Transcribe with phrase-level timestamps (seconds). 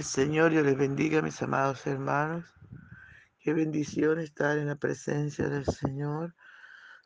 [0.00, 2.46] El Señor yo les bendiga, mis amados hermanos.
[3.38, 6.34] Qué bendición estar en la presencia del Señor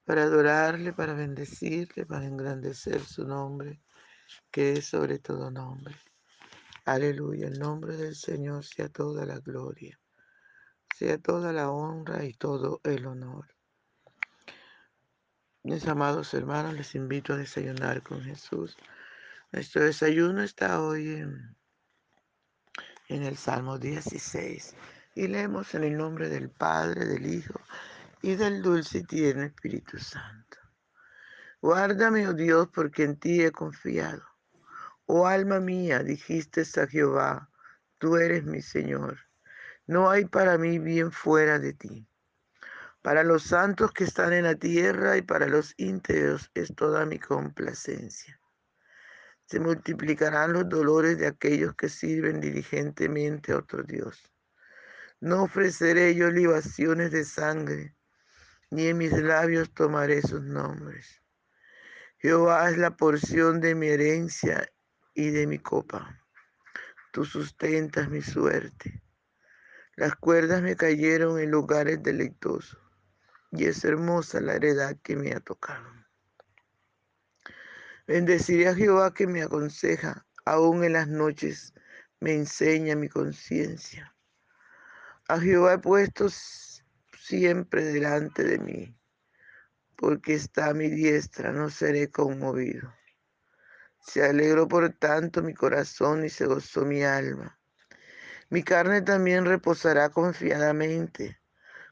[0.05, 3.83] para adorarle, para bendecirle, para engrandecer su nombre,
[4.53, 5.97] que es sobre todo nombre.
[6.85, 9.99] Aleluya, el nombre del Señor sea toda la gloria,
[10.95, 13.49] sea toda la honra y todo el honor.
[15.65, 18.77] Mis amados hermanos, les invito a desayunar con Jesús.
[19.51, 21.57] Nuestro desayuno está hoy en,
[23.15, 24.75] en el Salmo 16
[25.15, 27.61] y leemos en el nombre del Padre, del Hijo
[28.23, 30.59] y del dulce y tierno Espíritu Santo.
[31.61, 34.23] Guárdame, oh Dios, porque en ti he confiado.
[35.07, 37.51] Oh alma mía, dijiste a Jehová,
[37.99, 39.19] tú eres mi Señor.
[39.87, 42.09] No hay para mí bien fuera de ti.
[43.03, 47.19] Para los santos que están en la tierra y para los íntegros es toda mi
[47.19, 48.41] complacencia.
[49.47, 54.33] Se multiplicarán los dolores de aquellos que sirven diligentemente a otro Dios.
[55.21, 57.95] No ofreceré yo libaciones de sangre,
[58.71, 61.23] ni en mis labios tomaré sus nombres.
[62.19, 64.67] Jehová es la porción de mi herencia
[65.15, 66.21] y de mi copa.
[67.13, 69.03] Tú sustentas mi suerte.
[69.95, 72.81] Las cuerdas me cayeron en lugares deleitosos
[73.53, 76.04] y es hermosa la heredad que me ha tocado.
[78.07, 81.73] Bendeciré a Jehová que me aconseja, aún en las noches
[82.21, 84.15] me enseña mi conciencia.
[85.29, 86.29] A Jehová he puesto
[87.19, 88.99] siempre delante de mí,
[89.97, 92.93] porque está a mi diestra, no seré conmovido.
[94.01, 97.59] Se alegró por tanto mi corazón y se gozó mi alma.
[98.51, 101.41] Mi carne también reposará confiadamente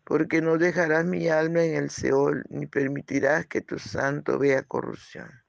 [0.05, 5.42] porque no dejarás mi alma en el Seol, ni permitirás que tu santo vea corrupción.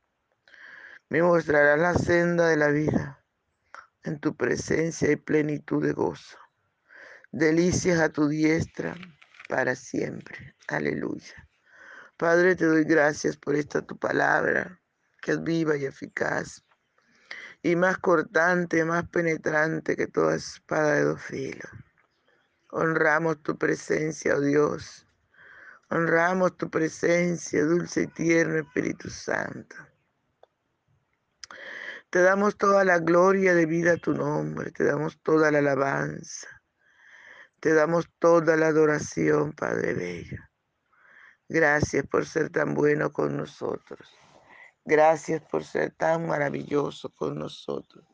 [1.13, 3.23] Me mostrarás la senda de la vida.
[4.01, 6.39] En tu presencia hay plenitud de gozo.
[7.31, 8.95] Delicias a tu diestra
[9.47, 10.55] para siempre.
[10.67, 11.47] Aleluya.
[12.17, 14.81] Padre, te doy gracias por esta tu palabra,
[15.21, 16.65] que es viva y eficaz,
[17.61, 21.69] y más cortante, más penetrante que toda espada de dos filos
[22.71, 25.05] Honramos tu presencia, oh Dios.
[25.91, 29.92] Honramos tu presencia, dulce y tierno Espíritu Santo.
[32.13, 36.47] Te damos toda la gloria de vida a tu nombre, te damos toda la alabanza,
[37.59, 40.37] te damos toda la adoración, Padre Bello.
[41.49, 44.07] Gracias por ser tan bueno con nosotros.
[44.85, 48.05] Gracias por ser tan maravilloso con nosotros.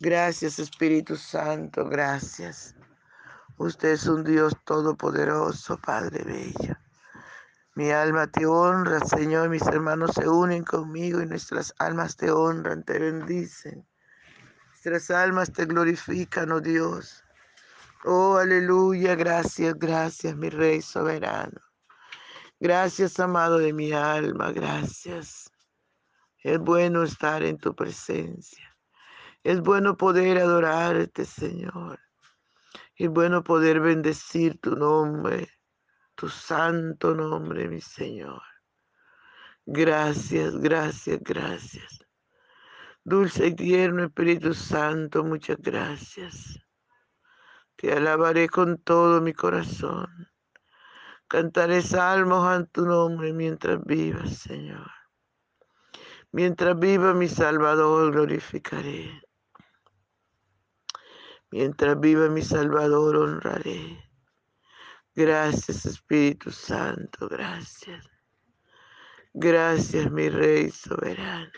[0.00, 2.74] Gracias Espíritu Santo, gracias.
[3.56, 6.87] Usted es un Dios todopoderoso, Padre Bello.
[7.78, 12.82] Mi alma te honra, Señor, mis hermanos se unen conmigo y nuestras almas te honran,
[12.82, 13.86] te bendicen.
[14.70, 17.22] Nuestras almas te glorifican, oh Dios.
[18.04, 21.60] Oh, aleluya, gracias, gracias, mi Rey soberano.
[22.58, 25.48] Gracias, amado de mi alma, gracias.
[26.42, 28.76] Es bueno estar en tu presencia.
[29.44, 32.00] Es bueno poder adorarte, Señor.
[32.96, 35.48] Es bueno poder bendecir tu nombre,
[36.18, 38.42] tu santo nombre, mi Señor.
[39.64, 42.04] Gracias, gracias, gracias.
[43.04, 46.58] Dulce y tierno Espíritu Santo, muchas gracias.
[47.76, 50.08] Te alabaré con todo mi corazón.
[51.28, 54.90] Cantaré salmos a tu nombre mientras vivas, Señor.
[56.32, 59.22] Mientras viva mi Salvador, glorificaré.
[61.52, 64.07] Mientras viva mi Salvador, honraré.
[65.18, 68.08] Gracias Espíritu Santo, gracias.
[69.34, 71.50] Gracias mi Rey soberano.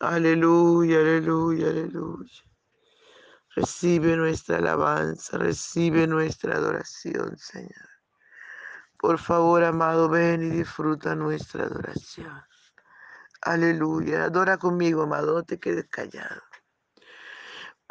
[0.00, 2.42] Aleluya, aleluya, aleluya.
[3.56, 7.88] Recibe nuestra alabanza, recibe nuestra adoración, Señor.
[8.98, 12.38] Por favor, amado, ven y disfruta nuestra adoración.
[13.40, 14.24] Aleluya.
[14.24, 16.42] Adora conmigo, amado, no te quedes callado.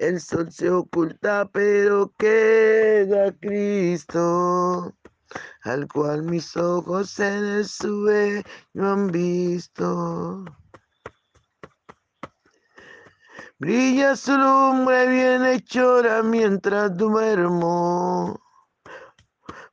[0.00, 4.94] el sol se oculta, pero queda Cristo,
[5.62, 8.42] al cual mis ojos en el sueño
[8.76, 10.44] han visto.
[13.58, 18.40] Brilla su lumbre bien hechora mientras duermo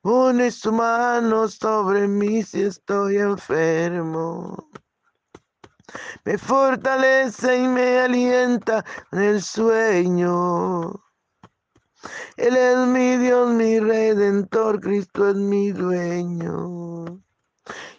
[0.01, 4.66] Pone su mano sobre mí si estoy enfermo.
[6.25, 10.91] Me fortalece y me alienta en el sueño.
[12.37, 17.05] Él es mi Dios, mi redentor, Cristo es mi dueño.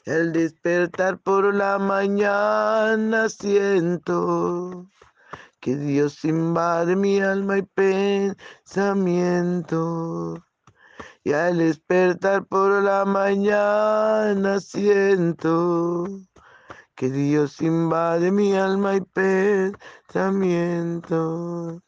[0.06, 4.86] Al despertar por la mañana siento
[5.60, 7.62] que Dios invade mi alma y
[8.94, 10.42] pensamiento.
[11.24, 16.06] Y al despertar por la mañana siento
[16.98, 19.00] que Dios invade mi alma y
[20.10, 21.80] pensamiento.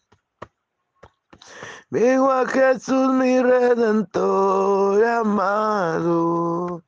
[1.91, 6.85] Vengo a Jesús mi redentor amado,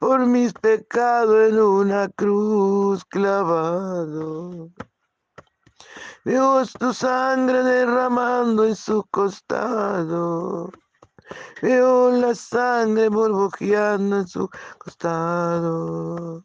[0.00, 4.68] por mis pecados en una cruz clavado.
[6.24, 10.72] Veo tu sangre derramando en su costado
[11.62, 14.48] Veo la sangre burbujeando en su
[14.78, 16.44] costado.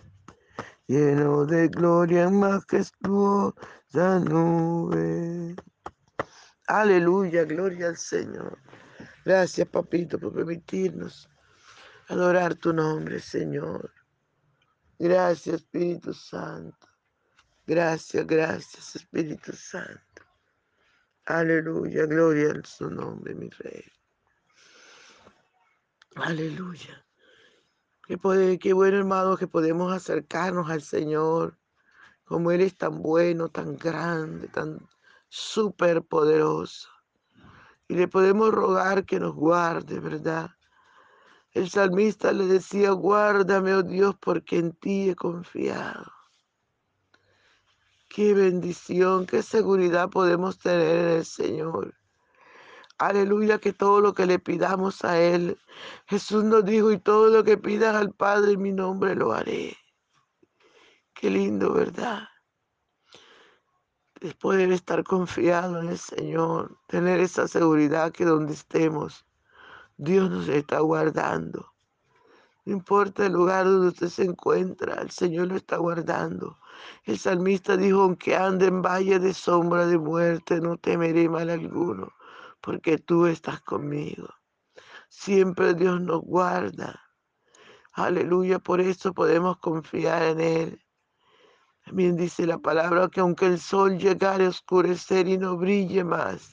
[0.87, 5.55] lleno de gloria en majestuosa nube.
[6.67, 8.59] Aleluya, gloria al Señor.
[9.25, 11.29] Gracias, papito, por permitirnos
[12.07, 13.93] adorar tu nombre, Señor.
[14.97, 16.87] Gracias, Espíritu Santo.
[17.65, 20.23] Gracias, gracias, Espíritu Santo.
[21.25, 23.85] Aleluya, gloria al su nombre, mi Rey.
[26.15, 27.05] Aleluya.
[28.03, 31.57] Qué, qué bueno, hermano, que podemos acercarnos al Señor,
[32.25, 34.79] como Él es tan bueno, tan grande, tan
[35.29, 36.89] súper poderoso.
[37.87, 40.51] Y le podemos rogar que nos guarde, ¿verdad?
[41.53, 46.11] El salmista le decía, guárdame, oh Dios, porque en ti he confiado.
[48.07, 51.93] Qué bendición, qué seguridad podemos tener en el Señor.
[53.01, 55.57] Aleluya, que todo lo que le pidamos a Él,
[56.05, 59.75] Jesús nos dijo, y todo lo que pidas al Padre en mi nombre lo haré.
[61.15, 62.27] Qué lindo, ¿verdad?
[64.19, 69.25] Es poder estar confiado en el Señor, tener esa seguridad que donde estemos,
[69.97, 71.73] Dios nos está guardando.
[72.65, 76.59] No importa el lugar donde usted se encuentra, el Señor lo está guardando.
[77.05, 82.13] El salmista dijo, aunque ande en valle de sombra de muerte, no temeré mal alguno
[82.61, 84.29] porque tú estás conmigo.
[85.09, 87.01] Siempre Dios nos guarda.
[87.93, 90.85] Aleluya, por eso podemos confiar en Él.
[91.85, 96.51] También dice la palabra que aunque el sol llegare a oscurecer y no brille más,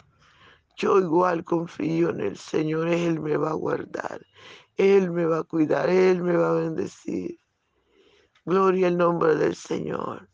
[0.76, 2.88] yo igual confío en el Señor.
[2.88, 4.24] Él me va a guardar,
[4.76, 7.38] Él me va a cuidar, Él me va a bendecir.
[8.44, 10.28] Gloria al nombre del Señor.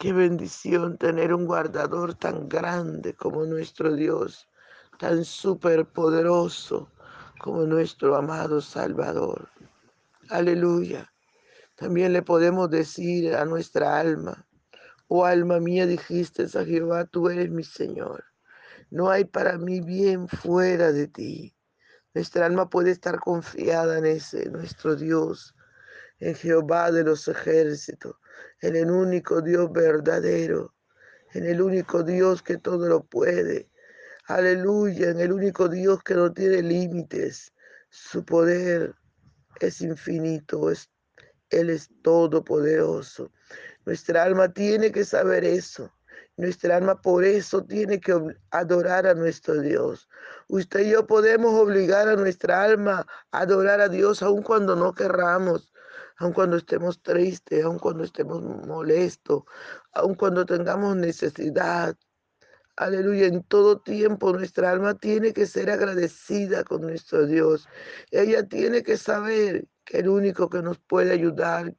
[0.00, 4.48] Qué bendición tener un guardador tan grande como nuestro Dios,
[4.98, 6.90] tan superpoderoso
[7.38, 9.50] como nuestro amado Salvador.
[10.30, 11.12] Aleluya.
[11.74, 14.46] También le podemos decir a nuestra alma,
[15.08, 18.24] oh alma mía, dijiste a Jehová, tú eres mi Señor.
[18.88, 21.54] No hay para mí bien fuera de ti.
[22.14, 25.54] Nuestra alma puede estar confiada en ese, nuestro Dios,
[26.20, 28.14] en Jehová de los ejércitos,
[28.60, 30.74] en el único Dios verdadero,
[31.32, 33.70] en el único Dios que todo lo puede.
[34.26, 37.52] Aleluya, en el único Dios que no tiene límites.
[37.88, 38.94] Su poder
[39.60, 40.90] es infinito, es,
[41.48, 43.32] Él es todopoderoso.
[43.84, 45.92] Nuestra alma tiene que saber eso.
[46.36, 48.18] Nuestra alma por eso tiene que
[48.50, 50.08] adorar a nuestro Dios.
[50.48, 54.94] Usted y yo podemos obligar a nuestra alma a adorar a Dios aun cuando no
[54.94, 55.72] querramos,
[56.20, 59.44] aun cuando estemos tristes, aun cuando estemos molestos,
[59.92, 61.96] aun cuando tengamos necesidad.
[62.76, 67.68] Aleluya, en todo tiempo nuestra alma tiene que ser agradecida con nuestro Dios.
[68.10, 71.74] Ella tiene que saber que el único que nos puede ayudar,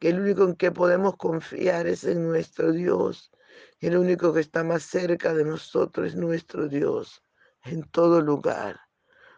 [0.00, 3.30] que el único en que podemos confiar es en nuestro Dios.
[3.78, 7.22] El único que está más cerca de nosotros es nuestro Dios
[7.62, 8.80] en todo lugar.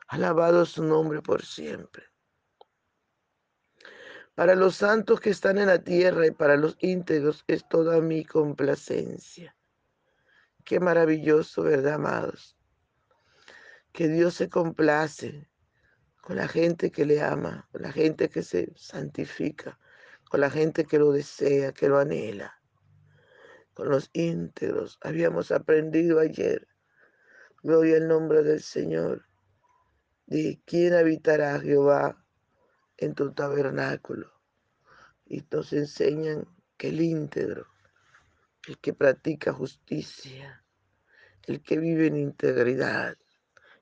[0.08, 2.09] Alabado su nombre por siempre.
[4.40, 8.24] Para los santos que están en la tierra y para los íntegros es toda mi
[8.24, 9.54] complacencia.
[10.64, 12.56] Qué maravilloso, ¿verdad, amados?
[13.92, 15.46] Que Dios se complace
[16.22, 19.78] con la gente que le ama, con la gente que se santifica,
[20.30, 22.62] con la gente que lo desea, que lo anhela,
[23.74, 24.98] con los íntegros.
[25.02, 26.66] Habíamos aprendido ayer,
[27.62, 29.26] gloria al nombre del Señor,
[30.24, 32.24] de quién habitará Jehová
[33.00, 34.32] en tu tabernáculo.
[35.26, 37.66] Y nos enseñan que el íntegro
[38.66, 40.64] el que practica justicia,
[41.46, 43.16] el que vive en integridad,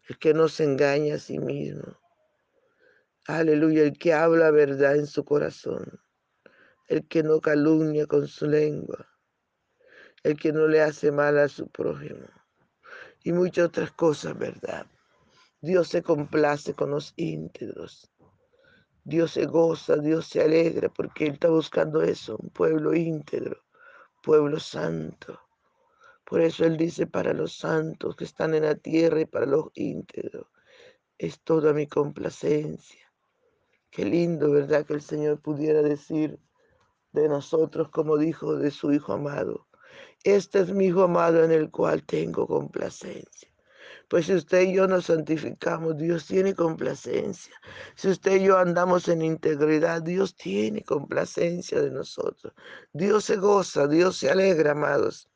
[0.09, 1.99] el que no se engaña a sí mismo.
[3.27, 6.01] Aleluya, el que habla verdad en su corazón,
[6.87, 9.07] el que no calumnia con su lengua,
[10.23, 12.27] el que no le hace mal a su prójimo
[13.25, 14.87] y muchas otras cosas, ¿verdad?
[15.61, 18.11] Dios se complace con los íntegros.
[19.09, 23.65] Dios se goza, Dios se alegra porque Él está buscando eso, un pueblo íntegro,
[24.23, 25.41] pueblo santo.
[26.27, 29.71] Por eso Él dice para los santos que están en la tierra y para los
[29.73, 30.49] íntegros.
[31.17, 33.11] Es toda mi complacencia.
[33.89, 34.85] Qué lindo, ¿verdad?
[34.85, 36.39] Que el Señor pudiera decir
[37.13, 39.69] de nosotros como dijo de su Hijo amado.
[40.23, 43.49] Este es mi Hijo amado en el cual tengo complacencia.
[44.09, 47.55] Pues si usted y yo nos santificamos, Dios tiene complacencia.
[47.95, 52.55] Si usted y yo andamos en integridad, Dios tiene complacencia de nosotros.
[52.93, 55.29] Dios se goza, Dios se alegra, amados.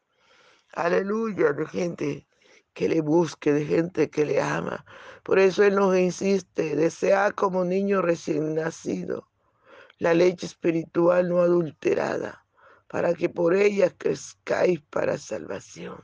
[0.73, 2.27] Aleluya, de gente
[2.73, 4.85] que le busque, de gente que le ama.
[5.23, 9.29] Por eso Él nos insiste, desea como niño recién nacido
[10.03, 12.45] la leche espiritual no adulterada,
[12.89, 16.03] para que por ella crezcáis para salvación.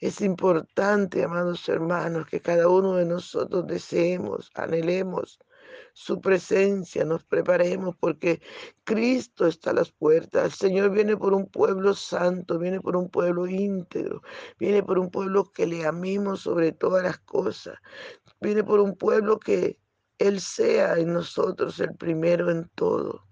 [0.00, 5.38] Es importante, amados hermanos, que cada uno de nosotros deseemos, anhelemos
[5.92, 8.40] su presencia, nos preparemos porque
[8.84, 10.44] Cristo está a las puertas.
[10.44, 14.22] El Señor viene por un pueblo santo, viene por un pueblo íntegro,
[14.58, 17.78] viene por un pueblo que le amemos sobre todas las cosas,
[18.40, 19.78] viene por un pueblo que
[20.16, 23.26] Él sea en nosotros el primero en todo.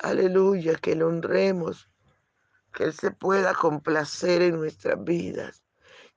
[0.00, 1.88] Aleluya, que le honremos,
[2.74, 5.62] que Él se pueda complacer en nuestras vidas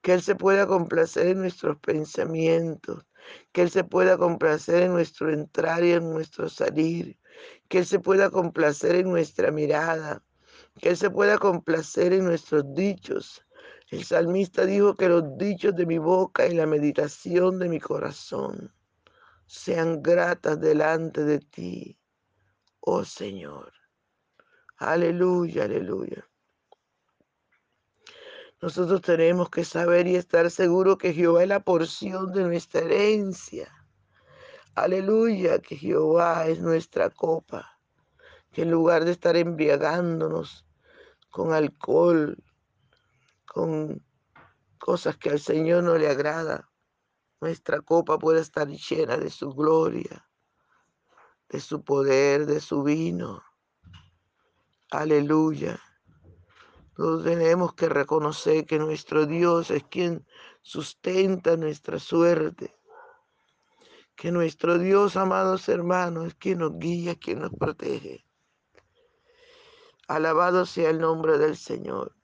[0.06, 3.04] que Él se pueda complacer en nuestros pensamientos,
[3.52, 7.18] que Él se pueda complacer en nuestro entrar y en nuestro salir,
[7.68, 10.22] que Él se pueda complacer en nuestra mirada,
[10.80, 13.44] que Él se pueda complacer en nuestros dichos.
[13.90, 18.72] El salmista dijo que los dichos de mi boca y la meditación de mi corazón
[19.48, 21.98] sean gratas delante de ti,
[22.80, 23.74] oh Señor.
[24.78, 26.30] Aleluya, aleluya.
[28.66, 33.72] Nosotros tenemos que saber y estar seguros que Jehová es la porción de nuestra herencia.
[34.74, 37.80] Aleluya, que Jehová es nuestra copa.
[38.52, 40.66] Que en lugar de estar embriagándonos
[41.30, 42.44] con alcohol,
[43.46, 44.04] con
[44.80, 46.68] cosas que al Señor no le agrada,
[47.42, 50.28] nuestra copa puede estar llena de su gloria,
[51.50, 53.44] de su poder, de su vino.
[54.90, 55.80] Aleluya.
[56.98, 60.26] Nosotros tenemos que reconocer que nuestro Dios es quien
[60.62, 62.74] sustenta nuestra suerte.
[64.16, 68.26] Que nuestro Dios, amados hermanos, es quien nos guía, quien nos protege.
[70.08, 72.16] Alabado sea el nombre del Señor.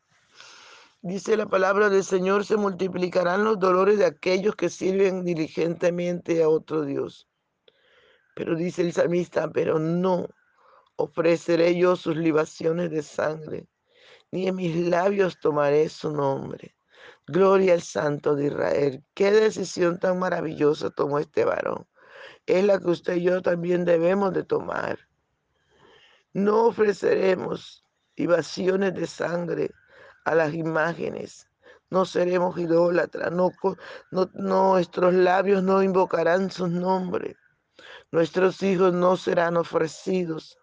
[1.02, 6.48] Dice la palabra del Señor, se multiplicarán los dolores de aquellos que sirven diligentemente a
[6.48, 7.28] otro Dios.
[8.36, 10.30] Pero dice el salmista, pero no
[10.96, 13.68] ofreceré yo sus libaciones de sangre
[14.32, 16.76] ni en mis labios tomaré su nombre.
[17.28, 19.04] Gloria al Santo de Israel.
[19.14, 21.88] Qué decisión tan maravillosa tomó este varón.
[22.46, 25.00] Es la que usted y yo también debemos de tomar.
[26.34, 27.86] No ofreceremos
[28.16, 29.72] libaciones de sangre
[30.26, 31.48] a las imágenes.
[31.90, 33.32] No seremos idólatras.
[33.32, 33.52] No,
[34.12, 37.36] no, nuestros labios no invocarán sus nombres.
[38.12, 40.58] Nuestros hijos no serán ofrecidos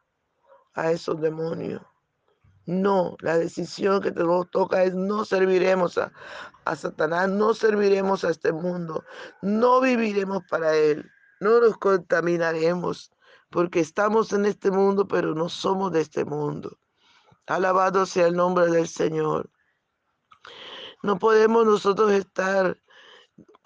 [0.74, 1.82] a esos demonios.
[2.68, 4.22] No, la decisión que te
[4.52, 6.12] toca es no serviremos a,
[6.66, 9.04] a, Satanás, no serviremos a este mundo,
[9.40, 11.10] no viviremos para él,
[11.40, 13.10] no nos contaminaremos,
[13.48, 16.78] porque estamos en este mundo, pero no somos de este mundo.
[17.46, 19.48] Alabado sea el nombre del Señor.
[21.02, 22.78] No podemos nosotros estar,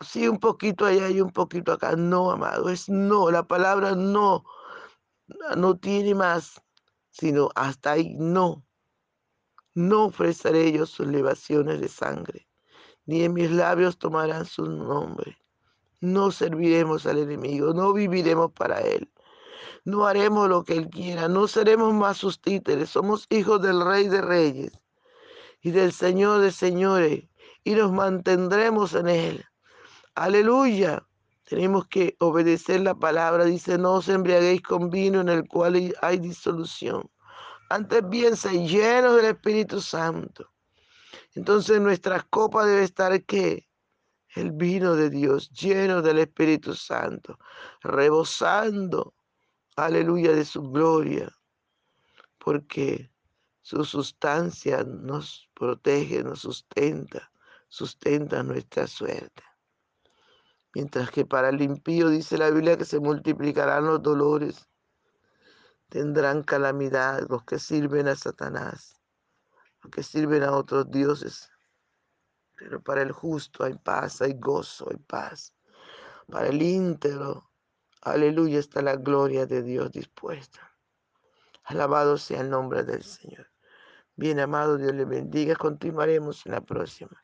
[0.07, 1.97] sí, un poquito allá y un poquito acá.
[1.97, 3.33] No, amado, es no.
[3.33, 4.45] La palabra no
[5.57, 6.63] no tiene más,
[7.11, 8.65] sino hasta ahí no.
[9.75, 12.47] No ofreceré yo sus libaciones de sangre,
[13.07, 15.39] ni en mis labios tomarán su nombre.
[16.01, 19.11] No serviremos al enemigo, no viviremos para él.
[19.87, 24.09] No haremos lo que él quiera, no seremos más sus títeres, somos hijos del Rey
[24.09, 24.73] de Reyes
[25.63, 27.25] y del Señor de Señores,
[27.65, 29.45] y nos mantendremos en él.
[30.15, 31.07] Aleluya.
[31.45, 33.45] Tenemos que obedecer la palabra.
[33.45, 37.12] Dice, no os embriaguéis con vino en el cual hay disolución
[37.73, 40.51] antes bien, se llenos del Espíritu Santo.
[41.35, 43.67] Entonces nuestra copa debe estar ¿qué?
[44.35, 47.39] El vino de Dios, lleno del Espíritu Santo,
[47.83, 49.15] rebosando,
[49.77, 51.31] aleluya, de su gloria,
[52.39, 53.11] porque
[53.63, 57.33] su sustancia nos protege, nos sustenta,
[57.69, 59.43] sustenta nuestra suerte.
[60.75, 64.69] Mientras que para el impío dice la Biblia que se multiplicarán los dolores
[65.93, 68.99] tendrán calamidad los que sirven a Satanás,
[69.83, 71.51] los que sirven a otros dioses.
[72.57, 75.53] Pero para el justo hay paz, hay gozo, hay paz.
[76.31, 77.51] Para el íntegro,
[78.01, 80.75] aleluya, está la gloria de Dios dispuesta.
[81.65, 83.51] Alabado sea el nombre del Señor.
[84.17, 85.57] Bien amado, Dios le bendiga.
[85.57, 87.23] Continuaremos en la próxima.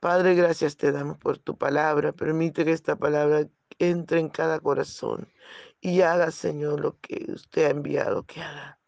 [0.00, 2.10] Padre, gracias te damos por tu palabra.
[2.10, 3.46] Permite que esta palabra
[3.78, 5.32] entre en cada corazón
[5.84, 8.78] y haga, Señor, lo que usted ha enviado que haga.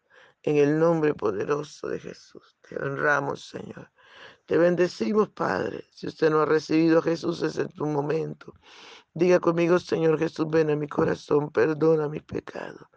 [0.43, 2.57] En el nombre poderoso de Jesús.
[2.61, 3.91] Te honramos, Señor.
[4.45, 5.83] Te bendecimos, Padre.
[5.91, 8.53] Si usted no ha recibido a Jesús, es en tu momento.
[9.13, 12.87] Diga conmigo, Señor Jesús, ven a mi corazón, perdona mis pecados.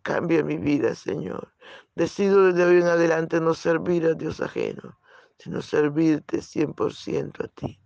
[0.00, 1.52] Cambia mi vida, Señor.
[1.94, 4.98] Decido desde hoy en adelante no servir a Dios ajeno,
[5.38, 7.78] sino servirte 100% a ti.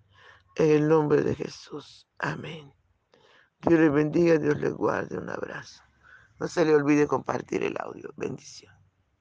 [0.54, 2.06] En el nombre de Jesús.
[2.18, 2.72] Amén.
[3.66, 5.18] Dios les bendiga, Dios les guarde.
[5.18, 5.82] Un abrazo.
[6.38, 8.12] No se le olvide compartir el audio.
[8.16, 8.75] Bendición.